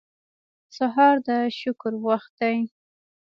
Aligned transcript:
سهار 0.75 1.15
د 1.27 1.29
شکر 1.59 1.93
وخت 2.05 2.31
دی. 2.39 2.57